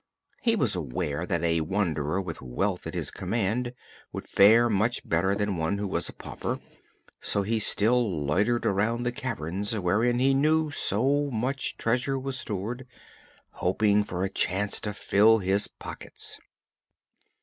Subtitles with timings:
[0.41, 3.71] He was aware that a wanderer with wealth at his command
[4.11, 6.59] would fare much better than one who was a pauper,
[7.19, 12.87] so he still loitered around the caverns wherein he knew so much treasure was stored,
[13.51, 16.39] hoping for a chance to fill his pockets.